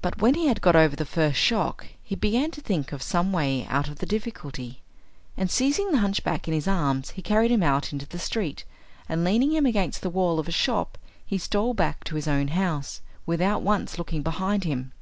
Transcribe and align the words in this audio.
But 0.00 0.22
when 0.22 0.36
he 0.36 0.46
had 0.46 0.62
got 0.62 0.74
over 0.74 0.96
the 0.96 1.04
first 1.04 1.38
shock 1.38 1.88
he 2.02 2.14
began 2.14 2.50
to 2.52 2.62
think 2.62 2.92
of 2.92 3.02
some 3.02 3.30
way 3.30 3.66
out 3.66 3.88
of 3.88 3.98
the 3.98 4.06
difficulty, 4.06 4.80
and 5.36 5.50
seizing 5.50 5.90
the 5.90 5.98
hunchback 5.98 6.48
in 6.48 6.54
his 6.54 6.66
arms 6.66 7.10
he 7.10 7.20
carried 7.20 7.50
him 7.50 7.62
out 7.62 7.92
into 7.92 8.06
the 8.06 8.18
street, 8.18 8.64
and 9.06 9.22
leaning 9.22 9.52
him 9.52 9.66
against 9.66 10.00
the 10.00 10.08
wall 10.08 10.38
of 10.38 10.48
a 10.48 10.50
shop 10.50 10.96
he 11.26 11.36
stole 11.36 11.74
back 11.74 12.04
to 12.04 12.14
his 12.16 12.26
own 12.26 12.48
house, 12.48 13.02
without 13.26 13.60
once 13.60 13.98
looking 13.98 14.22
behind 14.22 14.64
him. 14.64 14.92